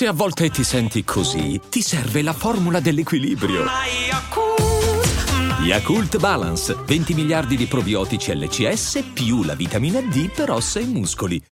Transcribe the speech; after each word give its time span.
Se 0.00 0.06
a 0.06 0.14
volte 0.14 0.48
ti 0.48 0.64
senti 0.64 1.04
così, 1.04 1.60
ti 1.68 1.82
serve 1.82 2.22
la 2.22 2.32
formula 2.32 2.80
dell'equilibrio. 2.80 3.66
Yakult 5.60 6.16
Balance, 6.16 6.74
20 6.86 7.12
miliardi 7.12 7.54
di 7.54 7.66
probiotici 7.66 8.34
LCS 8.34 9.10
più 9.12 9.42
la 9.42 9.54
vitamina 9.54 10.00
D 10.00 10.30
per 10.30 10.52
ossa 10.52 10.80
e 10.80 10.86
muscoli. 10.86 11.44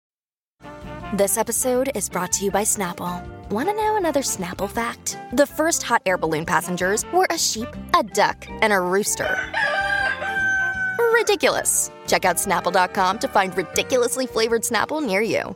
This 1.15 1.37
episode 1.37 1.91
is 1.93 2.09
brought 2.09 2.35
to 2.39 2.43
you 2.45 2.49
by 2.49 2.63
Snapple. 2.63 3.21
Want 3.51 3.67
to 3.67 3.75
know 3.75 3.97
another 3.97 4.23
Snapple 4.23 4.67
fact? 4.67 5.19
The 5.31 5.45
first 5.45 5.83
hot 5.83 6.01
air 6.07 6.17
balloon 6.17 6.45
passengers 6.45 7.05
were 7.13 7.27
a 7.29 7.37
sheep, 7.37 7.69
a 7.93 8.01
duck, 8.01 8.47
and 8.63 8.73
a 8.73 8.79
rooster. 8.79 9.29
Ridiculous. 11.13 11.91
Check 12.07 12.25
out 12.25 12.37
snapple.com 12.37 13.19
to 13.19 13.27
find 13.27 13.55
ridiculously 13.55 14.25
flavored 14.25 14.63
Snapple 14.63 15.05
near 15.05 15.21
you. 15.21 15.55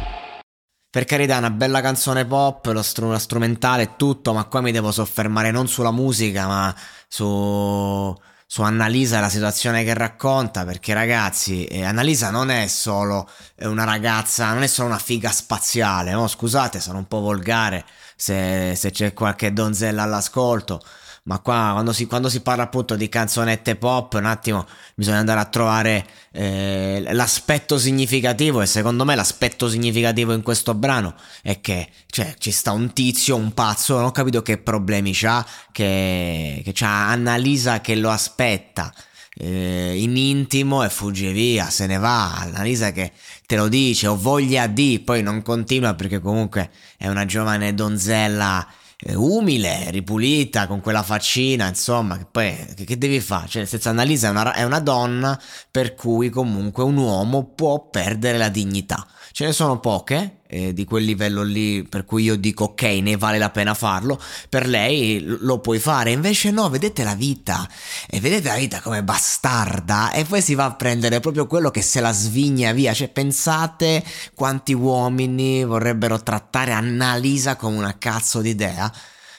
Per 0.91 1.05
carità, 1.05 1.37
una 1.37 1.49
bella 1.49 1.79
canzone 1.81 2.25
pop, 2.25 2.65
lo 2.65 2.81
str- 2.81 3.15
strumentale 3.15 3.83
e 3.83 3.95
tutto, 3.95 4.33
ma 4.33 4.43
qua 4.43 4.59
mi 4.59 4.73
devo 4.73 4.91
soffermare 4.91 5.49
non 5.49 5.67
sulla 5.67 5.91
musica, 5.91 6.47
ma 6.47 6.75
su 7.07 8.13
su 8.45 8.63
Annalisa 8.63 9.21
la 9.21 9.29
situazione 9.29 9.85
che 9.85 9.93
racconta, 9.93 10.65
perché 10.65 10.93
ragazzi, 10.93 11.63
eh, 11.63 11.85
Annalisa 11.85 12.31
non 12.31 12.49
è 12.51 12.67
solo 12.67 13.29
una 13.59 13.85
ragazza, 13.85 14.51
non 14.51 14.63
è 14.63 14.67
solo 14.67 14.89
una 14.89 14.97
figa 14.99 15.31
spaziale, 15.31 16.11
no? 16.11 16.27
Scusate, 16.27 16.81
sono 16.81 16.97
un 16.97 17.07
po' 17.07 17.21
volgare 17.21 17.85
se, 18.17 18.73
se 18.75 18.91
c'è 18.91 19.13
qualche 19.13 19.53
donzella 19.53 20.03
all'ascolto, 20.03 20.81
ma 21.23 21.37
qua 21.39 21.69
quando 21.73 21.93
si, 21.93 22.07
quando 22.07 22.29
si, 22.29 22.41
parla 22.41 22.63
appunto 22.63 22.95
di 22.95 23.07
canzonette 23.07 23.75
pop, 23.75 24.13
un 24.13 24.25
attimo 24.25 24.65
bisogna 24.95 25.19
andare 25.19 25.39
a 25.39 25.45
trovare 25.45 26.05
eh, 26.31 27.03
l'aspetto 27.11 27.77
significativo 27.77 28.61
e 28.61 28.65
secondo 28.65 29.05
me 29.05 29.13
l'aspetto 29.13 29.69
significativo 29.69 30.33
in 30.33 30.41
questo 30.41 30.73
brano 30.73 31.13
è 31.43 31.61
che 31.61 31.89
cioè, 32.07 32.33
ci 32.39 32.49
sta 32.49 32.71
un 32.71 32.91
tizio, 32.93 33.35
un 33.35 33.53
pazzo, 33.53 33.97
non 33.97 34.05
ho 34.05 34.11
capito 34.11 34.41
che 34.41 34.57
problemi 34.57 35.11
c'ha, 35.13 35.45
che, 35.71 36.61
che 36.63 36.71
c'ha 36.73 37.09
Annalisa 37.09 37.81
che 37.81 37.95
lo 37.95 38.09
aspetta. 38.09 38.93
Eh, 39.33 39.93
in 40.01 40.17
intimo 40.17 40.83
e 40.83 40.89
fugge 40.89 41.31
via, 41.31 41.69
se 41.69 41.87
ne 41.87 41.97
va. 41.97 42.35
Annalisa 42.35 42.91
che 42.91 43.11
te 43.45 43.55
lo 43.55 43.69
dice, 43.69 44.07
ho 44.07 44.17
voglia 44.17 44.67
di, 44.67 44.99
poi 44.99 45.23
non 45.23 45.41
continua 45.41 45.93
perché 45.93 46.19
comunque 46.19 46.69
è 46.97 47.07
una 47.07 47.25
giovane 47.25 47.73
donzella 47.73 48.67
umile, 49.13 49.89
ripulita, 49.89 50.67
con 50.67 50.81
quella 50.81 51.03
faccina, 51.03 51.67
insomma, 51.67 52.17
che 52.17 52.25
poi 52.29 52.55
che, 52.75 52.83
che 52.83 52.97
devi 52.97 53.19
fare? 53.19 53.47
Cioè, 53.47 53.61
nel 53.61 53.67
senso, 53.67 53.89
è 53.89 54.29
una, 54.29 54.53
è 54.53 54.63
una 54.63 54.79
donna 54.79 55.39
per 55.69 55.95
cui 55.95 56.29
comunque 56.29 56.83
un 56.83 56.97
uomo 56.97 57.45
può 57.45 57.89
perdere 57.89 58.37
la 58.37 58.49
dignità. 58.49 59.05
Ce 59.31 59.45
ne 59.45 59.53
sono 59.53 59.79
poche 59.79 60.40
eh, 60.51 60.73
di 60.73 60.83
quel 60.83 61.05
livello 61.05 61.43
lì 61.43 61.83
per 61.83 62.03
cui 62.03 62.23
io 62.23 62.35
dico 62.35 62.65
ok, 62.65 62.81
ne 62.81 63.15
vale 63.15 63.37
la 63.37 63.49
pena 63.49 63.73
farlo. 63.73 64.21
Per 64.49 64.67
lei 64.67 65.23
lo 65.23 65.59
puoi 65.59 65.79
fare, 65.79 66.11
invece 66.11 66.51
no, 66.51 66.69
vedete 66.69 67.05
la 67.05 67.15
vita 67.15 67.67
e 68.09 68.19
vedete 68.19 68.49
la 68.49 68.55
vita 68.55 68.81
come 68.81 69.01
bastarda 69.01 70.11
e 70.11 70.25
poi 70.25 70.41
si 70.41 70.53
va 70.53 70.65
a 70.65 70.75
prendere 70.75 71.21
proprio 71.21 71.47
quello 71.47 71.71
che 71.71 71.81
se 71.81 72.01
la 72.01 72.11
svigna 72.11 72.73
via. 72.73 72.93
Cioè, 72.93 73.07
pensate 73.07 74.03
quanti 74.33 74.73
uomini 74.73 75.63
vorrebbero 75.63 76.21
trattare 76.21 76.73
Annalisa 76.73 77.55
come 77.55 77.77
una 77.77 77.97
cazzo 77.97 78.41
d'idea? 78.41 78.91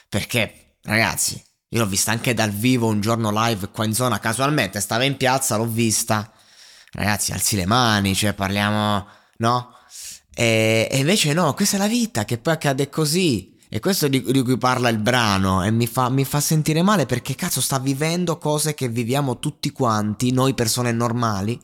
Perché, 0.09 0.77
ragazzi, 0.81 1.39
io 1.69 1.79
l'ho 1.79 1.85
vista 1.85 2.11
anche 2.11 2.33
dal 2.33 2.51
vivo 2.51 2.87
un 2.87 3.01
giorno 3.01 3.31
live 3.31 3.69
qua 3.69 3.85
in 3.85 3.93
zona, 3.93 4.19
casualmente 4.19 4.79
stava 4.79 5.03
in 5.03 5.15
piazza, 5.15 5.57
l'ho 5.57 5.67
vista. 5.67 6.31
Ragazzi, 6.91 7.31
alzi 7.31 7.55
le 7.55 7.65
mani, 7.67 8.15
cioè 8.15 8.33
parliamo, 8.33 9.07
no? 9.37 9.73
E, 10.35 10.87
e, 10.89 10.97
invece 10.97 11.33
no, 11.33 11.53
questa 11.53 11.77
è 11.77 11.79
la 11.79 11.87
vita 11.87 12.25
che 12.25 12.37
poi 12.37 12.53
accade 12.53 12.89
così. 12.89 13.51
E 13.69 13.79
questo 13.79 14.07
di, 14.07 14.21
di 14.21 14.43
cui 14.43 14.57
parla 14.57 14.89
il 14.89 14.99
brano 14.99 15.63
e 15.63 15.71
mi 15.71 15.87
fa, 15.87 16.09
mi 16.09 16.25
fa, 16.25 16.39
sentire 16.39 16.83
male 16.83 17.07
perché 17.07 17.33
cazzo 17.33 17.59
sta 17.59 17.79
vivendo 17.79 18.37
cose 18.37 18.75
che 18.75 18.87
viviamo 18.87 19.39
tutti 19.39 19.71
quanti, 19.71 20.31
noi 20.31 20.53
persone 20.53 20.91
normali. 20.91 21.59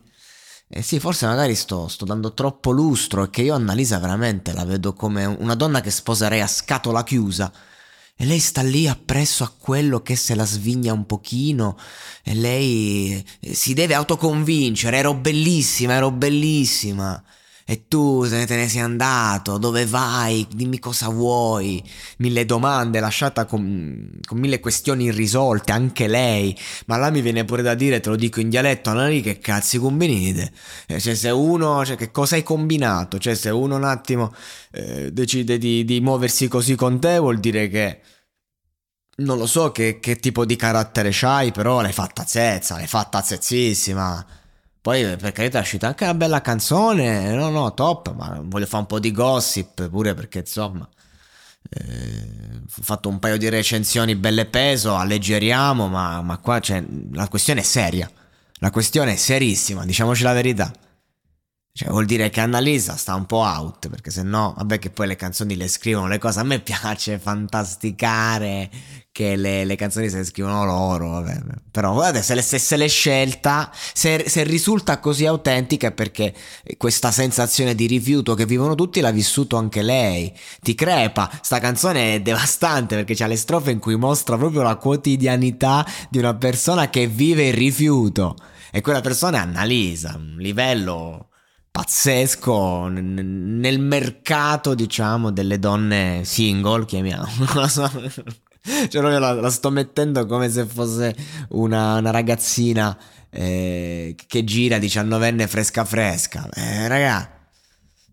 E 0.68 0.82
sì, 0.82 1.00
forse 1.00 1.26
magari 1.26 1.56
sto, 1.56 1.88
sto 1.88 2.06
dando 2.06 2.34
troppo 2.34 2.72
lustro 2.72 3.24
e 3.24 3.30
che 3.30 3.42
io 3.44 3.56
Annalisa 3.56 4.00
veramente 4.00 4.54
la 4.54 4.66
vedo 4.66 4.94
come 4.94 5.26
una 5.26 5.56
donna 5.56 5.82
che 5.82 5.92
sposerei 5.92 6.42
a 6.42 6.48
scatola 6.48 7.04
chiusa. 7.04 7.52
E 8.16 8.26
lei 8.26 8.40
sta 8.40 8.62
lì 8.62 8.88
appresso 8.88 9.44
a 9.44 9.54
quello 9.56 10.02
che 10.02 10.16
se 10.16 10.36
la 10.36 10.46
svigna 10.46 10.94
un 10.94 11.06
pochino 11.06 11.78
e 12.24 12.34
lei 12.36 13.26
eh, 13.40 13.54
si 13.54 13.74
deve 13.74 13.94
autoconvincere, 13.94 14.98
ero 14.98 15.14
bellissima, 15.14 15.94
ero 15.94 16.12
bellissima. 16.12 17.24
E 17.72 17.86
tu 17.88 18.24
se 18.26 18.48
te 18.48 18.56
ne 18.56 18.68
sei 18.68 18.82
andato, 18.82 19.60
dove 19.60 19.86
vai, 19.86 20.48
dimmi 20.50 20.80
cosa 20.80 21.08
vuoi. 21.10 21.84
Mille 22.18 22.44
domande, 22.44 23.00
lasciata 23.00 23.46
con, 23.46 24.10
con, 24.26 24.40
mille 24.40 24.60
questioni 24.60 25.04
irrisolte, 25.04 25.72
anche 25.72 26.08
lei. 26.08 26.58
Ma 26.88 26.98
là 26.98 27.12
mi 27.12 27.22
viene 27.22 27.46
pure 27.46 27.62
da 27.62 27.76
dire, 27.76 28.00
te 28.00 28.10
lo 28.10 28.16
dico 28.16 28.40
in 28.40 28.50
dialetto, 28.50 28.90
Annalì, 28.90 29.22
che 29.22 29.38
cazzi 29.38 29.78
combinite? 29.78 30.52
Eh, 30.88 31.00
cioè 31.00 31.14
se 31.14 31.30
uno, 31.30 31.86
cioè 31.86 31.96
che 31.96 32.10
cosa 32.10 32.34
hai 32.34 32.42
combinato? 32.42 33.20
Cioè 33.20 33.36
se 33.36 33.52
uno 33.52 33.76
un 33.76 33.84
attimo 33.84 34.34
eh, 34.72 35.12
decide 35.14 35.60
di, 35.60 35.86
di, 35.86 36.02
muoversi 36.02 36.48
così 36.48 36.74
con 36.74 37.00
te 37.00 37.20
vuol 37.20 37.40
dire 37.40 37.68
che... 37.68 38.02
Non 39.18 39.38
lo 39.38 39.46
so 39.46 39.72
che, 39.72 40.00
che 40.00 40.16
tipo 40.16 40.44
di 40.44 40.56
carattere 40.56 41.10
c'hai, 41.12 41.52
però 41.52 41.82
l'hai 41.82 41.94
fatta 41.94 42.26
zezza, 42.26 42.78
l'hai 42.78 42.88
fatta 42.88 43.22
zezzissima. 43.22 44.26
Poi 44.82 45.18
per 45.18 45.32
carità 45.34 45.60
è 45.60 45.62
uscita 45.62 45.88
anche 45.88 46.06
una 46.06 46.14
bella 46.14 46.42
canzone, 46.42 47.34
no 47.34 47.50
no 47.50 47.74
top, 47.74 48.14
ma 48.16 48.40
voglio 48.44 48.66
fare 48.66 48.82
un 48.82 48.88
po' 48.88 49.00
di 49.00 49.12
gossip 49.12 49.90
pure 49.90 50.14
perché 50.14 50.40
insomma 50.40 50.88
eh, 51.70 52.62
ho 52.66 52.82
fatto 52.82 53.10
un 53.10 53.20
paio 53.20 53.38
di 53.38 53.50
recensioni 53.50 54.16
belle 54.16 54.46
peso, 54.46 54.96
alleggeriamo, 54.96 55.88
ma, 55.88 56.22
ma 56.22 56.38
qua 56.38 56.60
c'è, 56.60 56.84
la 57.12 57.28
questione 57.28 57.62
è 57.62 57.64
seria, 57.64 58.10
la 58.60 58.72
questione 58.72 59.14
è 59.14 59.16
serissima, 59.16 59.86
diciamoci 59.86 60.24
la 60.24 60.34
verità. 60.34 60.72
Cioè, 61.80 61.92
vuol 61.92 62.04
dire 62.04 62.30
che 62.30 62.42
Annalisa 62.42 62.98
sta 62.98 63.16
un 63.16 63.26
po' 63.26 63.38
out, 63.38 63.88
perché 63.88 64.12
se 64.12 64.22
no, 64.22 64.54
vabbè 64.58 64.80
che 64.80 64.90
poi 64.90 65.08
le 65.08 65.16
canzoni 65.16 65.56
le 65.56 65.70
scrivono, 65.70 66.10
le 66.10 66.18
cose, 66.18 66.42
a 66.42 66.44
me 66.44 66.60
piace 66.60 67.18
fantasticare 67.18 68.70
che 69.14 69.38
le, 69.38 69.64
le 69.64 69.76
canzoni 69.78 70.10
se 70.10 70.18
le 70.18 70.26
scrivono 70.26 70.66
loro, 70.66 71.12
vabbè. 71.12 71.40
però 71.72 71.94
guardate, 71.94 72.22
se, 72.22 72.36
le, 72.36 72.42
se, 72.42 72.58
se 72.58 72.76
l'è 72.76 72.90
scelta, 72.90 73.72
se, 73.94 74.26
se, 74.28 74.44
risulta 74.44 75.00
così 75.00 75.26
autentica 75.26 75.88
è 75.88 75.92
perché 75.94 76.34
questa 76.76 77.12
sensazione 77.12 77.74
di 77.76 77.88
rifiuto 77.88 78.34
che 78.34 78.46
vivono 78.46 78.76
tutti 78.76 79.00
l'ha 79.00 79.12
vissuto 79.12 79.56
anche 79.56 79.82
lei, 79.82 80.38
ti 80.60 80.76
crepa, 80.76 81.32
sta 81.42 81.60
canzone 81.60 82.16
è 82.16 82.22
devastante 82.22 82.96
perché 82.96 83.16
c'ha 83.16 83.28
le 83.28 83.38
strofe 83.38 83.72
in 83.72 83.80
cui 83.80 83.96
mostra 83.96 84.36
proprio 84.36 84.64
la 84.64 84.76
quotidianità 84.76 85.86
di 86.10 86.18
una 86.18 86.36
persona 86.36 86.90
che 86.90 87.08
vive 87.08 87.48
il 87.48 87.54
rifiuto. 87.54 88.36
E 88.70 88.82
quella 88.82 89.00
persona 89.00 89.38
è 89.38 89.42
Annalisa, 89.42 90.16
un 90.18 90.36
livello 90.40 91.29
pazzesco 91.72 92.88
nel 92.88 93.80
mercato, 93.80 94.76
diciamo, 94.76 95.32
delle 95.32 95.60
donne 95.60 96.22
single, 96.24 96.86
chiamiamolo. 96.86 97.68
cioè, 97.68 98.88
proprio 98.90 99.20
la, 99.20 99.34
la, 99.34 99.50
sto 99.50 99.70
mettendo 99.70 100.26
come 100.26 100.50
se 100.50 100.66
fosse 100.66 101.16
una, 101.50 101.98
una 101.98 102.12
ragazzina 102.12 102.98
eh, 103.30 104.16
che 104.28 104.44
gira 104.44 104.78
diciannovenne 104.78 105.48
fresca 105.48 105.86
fresca. 105.86 106.50
Eh, 106.54 106.88
raga, 106.88 107.48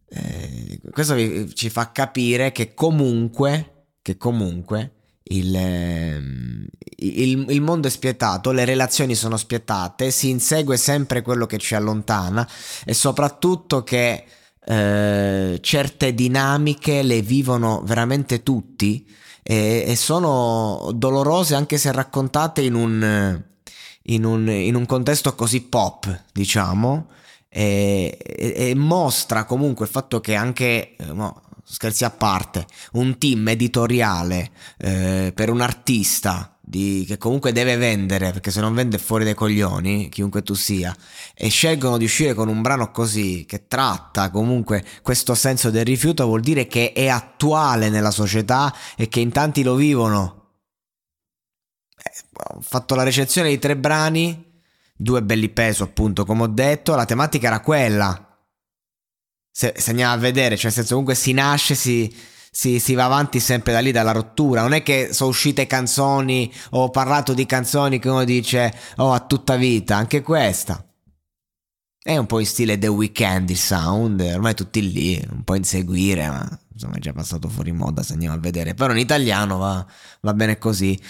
eh, 0.09 0.81
questo 0.91 1.14
vi, 1.14 1.55
ci 1.55 1.69
fa 1.69 1.91
capire 1.93 2.52
che 2.52 2.75
comunque, 2.75 3.88
che 4.02 4.17
comunque 4.17 4.95
il, 5.28 6.69
il, 6.96 7.46
il, 7.49 7.61
mondo 7.61 7.88
è 7.88 7.90
spietato, 7.90 8.52
le 8.52 8.64
relazioni 8.64 9.14
sono 9.14 9.37
spietate, 9.37 10.11
si 10.11 10.31
insegue 10.31 10.76
sempre 10.76 11.23
quello 11.23 11.46
che 11.46 11.58
ci 11.58 11.75
allontana 11.75 12.49
e 12.84 12.94
soprattutto 12.94 13.82
che 13.82 14.25
eh, 14.64 15.58
certe 15.61 16.14
dinamiche 16.14 17.02
le 17.02 17.23
vivono 17.23 17.82
veramente 17.84 18.43
tutti 18.43 19.06
e, 19.43 19.84
e, 19.87 19.96
sono 19.96 20.90
dolorose 20.94 21.55
anche 21.55 21.78
se 21.78 21.93
raccontate 21.93 22.62
in 22.62 22.75
un, 22.75 23.43
in 24.02 24.25
un, 24.25 24.49
in 24.49 24.75
un 24.75 24.87
contesto 24.87 25.34
così 25.34 25.62
pop, 25.62 26.25
diciamo, 26.32 27.08
e, 27.49 28.19
e, 28.20 28.55
e, 28.56 28.75
mostra 28.75 29.44
comunque 29.44 29.87
il 29.87 29.90
fatto 29.90 30.20
che 30.20 30.34
anche... 30.34 30.96
No, 31.12 31.43
scherzi 31.68 32.04
a 32.04 32.10
parte, 32.10 32.66
un 32.92 33.18
team 33.18 33.48
editoriale 33.48 34.50
eh, 34.78 35.32
per 35.34 35.50
un 35.50 35.60
artista 35.60 36.56
di, 36.60 37.04
che 37.06 37.18
comunque 37.18 37.52
deve 37.52 37.76
vendere, 37.76 38.30
perché 38.30 38.50
se 38.50 38.60
non 38.60 38.74
vende 38.74 38.98
fuori 38.98 39.24
dai 39.24 39.34
coglioni, 39.34 40.08
chiunque 40.08 40.42
tu 40.42 40.54
sia, 40.54 40.94
e 41.34 41.48
scelgono 41.48 41.96
di 41.96 42.04
uscire 42.04 42.34
con 42.34 42.48
un 42.48 42.62
brano 42.62 42.90
così, 42.90 43.44
che 43.46 43.66
tratta 43.66 44.30
comunque 44.30 44.84
questo 45.02 45.34
senso 45.34 45.70
del 45.70 45.84
rifiuto, 45.84 46.26
vuol 46.26 46.40
dire 46.40 46.66
che 46.66 46.92
è 46.92 47.08
attuale 47.08 47.88
nella 47.88 48.10
società 48.12 48.74
e 48.96 49.08
che 49.08 49.20
in 49.20 49.32
tanti 49.32 49.62
lo 49.62 49.74
vivono. 49.74 50.52
Eh, 51.96 52.10
ho 52.54 52.60
fatto 52.60 52.94
la 52.94 53.02
recensione 53.02 53.48
di 53.48 53.58
tre 53.58 53.76
brani, 53.76 54.60
due 54.96 55.22
belli 55.22 55.48
peso 55.48 55.84
appunto, 55.84 56.24
come 56.24 56.44
ho 56.44 56.48
detto, 56.48 56.94
la 56.94 57.04
tematica 57.04 57.48
era 57.48 57.60
quella 57.60 58.25
se, 59.58 59.73
se 59.75 59.88
andiamo 59.88 60.12
a 60.12 60.19
vedere, 60.19 60.55
cioè 60.55 60.67
nel 60.67 60.75
senso 60.75 60.91
comunque 60.91 61.14
si 61.14 61.32
nasce, 61.32 61.75
si, 61.75 62.14
si, 62.50 62.79
si, 62.79 62.93
va 62.93 63.06
avanti 63.06 63.41
sempre 63.41 63.73
da 63.73 63.79
lì, 63.79 63.91
dalla 63.91 64.12
rottura. 64.12 64.61
Non 64.61 64.75
è 64.75 64.82
che 64.82 65.14
sono 65.14 65.31
uscite 65.31 65.67
canzoni 65.67 66.53
o 66.73 66.82
ho 66.82 66.91
parlato 66.91 67.32
di 67.32 67.47
canzoni 67.47 67.99
che 67.99 68.11
uno 68.11 68.25
dice, 68.25 68.70
oh, 68.97 69.14
a 69.14 69.20
tutta 69.20 69.56
vita, 69.56 69.97
anche 69.97 70.20
questa. 70.20 70.87
È 71.99 72.14
un 72.19 72.26
po' 72.26 72.38
in 72.38 72.44
stile 72.44 72.76
The 72.76 72.88
Weeknd 72.88 73.49
il 73.49 73.56
sound, 73.56 74.20
ormai 74.20 74.55
tutti 74.55 74.93
lì, 74.93 75.26
un 75.31 75.43
po' 75.43 75.55
inseguire, 75.55 76.29
ma 76.29 76.61
insomma 76.75 76.97
è 76.97 76.99
già 76.99 77.14
passato 77.14 77.49
fuori 77.49 77.73
moda 77.73 78.02
se 78.02 78.12
andiamo 78.12 78.35
a 78.35 78.38
vedere. 78.38 78.75
Però 78.75 78.93
in 78.93 78.99
italiano 78.99 79.56
va, 79.56 79.87
va 80.20 80.35
bene 80.35 80.59
così. 80.59 81.00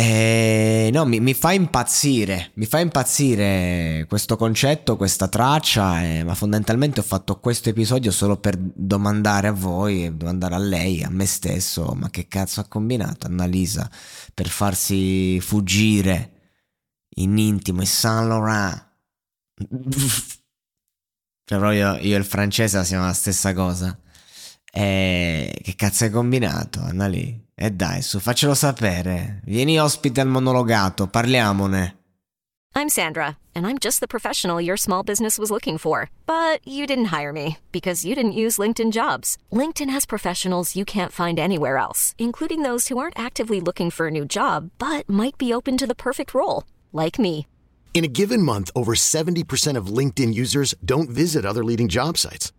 Eh, 0.00 0.90
no, 0.92 1.04
mi, 1.06 1.18
mi, 1.18 1.34
fa 1.34 1.50
impazzire, 1.50 2.52
mi 2.54 2.66
fa 2.66 2.78
impazzire 2.78 4.04
questo 4.08 4.36
concetto, 4.36 4.96
questa 4.96 5.26
traccia, 5.26 6.04
eh, 6.04 6.22
ma 6.22 6.36
fondamentalmente 6.36 7.00
ho 7.00 7.02
fatto 7.02 7.40
questo 7.40 7.70
episodio 7.70 8.12
solo 8.12 8.36
per 8.36 8.56
domandare 8.56 9.48
a 9.48 9.52
voi, 9.52 10.16
domandare 10.16 10.54
a 10.54 10.58
lei, 10.58 11.02
a 11.02 11.10
me 11.10 11.26
stesso, 11.26 11.96
ma 11.96 12.10
che 12.10 12.28
cazzo 12.28 12.60
ha 12.60 12.68
combinato 12.68 13.26
Annalisa 13.26 13.90
per 14.32 14.46
farsi 14.46 15.40
fuggire 15.40 16.30
in 17.16 17.36
intimo 17.36 17.80
in 17.80 17.88
Saint 17.88 18.28
Laurent? 18.28 18.86
cioè 21.44 21.58
proprio 21.58 21.96
io 21.96 22.14
e 22.14 22.18
il 22.18 22.24
francese 22.24 22.84
siamo 22.84 23.06
la 23.06 23.12
stessa 23.12 23.52
cosa. 23.52 23.98
Eh, 24.70 25.58
che 25.62 25.74
cazzo 25.74 26.04
hai 26.04 26.10
combinato, 26.10 26.80
Annalisa? 26.80 27.36
E 27.54 27.70
dai, 27.72 28.02
su, 28.02 28.20
faccelo 28.20 28.54
sapere. 28.54 29.40
Vieni 29.44 29.80
ospite 29.80 30.20
al 30.20 30.28
monologato, 30.28 31.08
parliamone. 31.08 31.96
I'm 32.76 32.88
Sandra, 32.88 33.36
and 33.56 33.66
I'm 33.66 33.78
just 33.78 33.98
the 33.98 34.06
professional 34.06 34.60
your 34.60 34.76
small 34.76 35.02
business 35.02 35.36
was 35.36 35.50
looking 35.50 35.78
for. 35.78 36.10
But 36.26 36.60
you 36.64 36.86
didn't 36.86 37.06
hire 37.06 37.32
me 37.32 37.56
because 37.72 38.04
you 38.04 38.14
didn't 38.14 38.38
use 38.38 38.58
LinkedIn 38.58 38.92
jobs. 38.92 39.36
LinkedIn 39.50 39.90
has 39.90 40.06
professionals 40.06 40.76
you 40.76 40.84
can't 40.84 41.10
find 41.10 41.40
anywhere 41.40 41.78
else, 41.78 42.14
including 42.18 42.62
those 42.62 42.86
who 42.86 42.98
aren't 42.98 43.18
actively 43.18 43.60
looking 43.60 43.90
for 43.90 44.06
a 44.06 44.12
new 44.12 44.24
job, 44.24 44.70
but 44.78 45.08
might 45.08 45.36
be 45.36 45.52
open 45.52 45.76
to 45.76 45.86
the 45.88 45.94
perfect 45.96 46.32
role, 46.34 46.62
like 46.92 47.18
me. 47.18 47.48
In 47.94 48.04
a 48.04 48.14
given 48.20 48.42
month, 48.42 48.70
over 48.76 48.94
70% 48.94 49.76
of 49.76 49.88
LinkedIn 49.88 50.32
users 50.32 50.76
don't 50.84 51.10
visit 51.10 51.44
other 51.44 51.64
leading 51.64 51.88
job 51.88 52.16
sites. 52.16 52.52